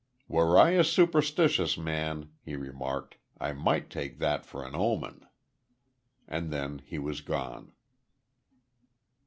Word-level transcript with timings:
"Were 0.27 0.57
I 0.57 0.71
a 0.71 0.83
superstitious 0.83 1.77
man," 1.77 2.31
he 2.43 2.55
remarked, 2.55 3.17
"I 3.39 3.53
might 3.53 3.91
take 3.91 4.17
that 4.17 4.47
for 4.47 4.65
an 4.65 4.73
omen." 4.73 5.27
And 6.27 6.49
then 6.49 6.81
he 6.83 6.97
was 6.97 7.21
gone. 7.21 7.73